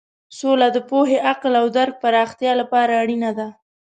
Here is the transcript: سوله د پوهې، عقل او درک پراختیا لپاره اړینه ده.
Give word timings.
سوله 0.37 0.67
د 0.75 0.77
پوهې، 0.89 1.17
عقل 1.29 1.53
او 1.61 1.65
درک 1.77 1.95
پراختیا 2.03 2.51
لپاره 2.61 2.91
اړینه 3.01 3.31
ده. 3.37 3.47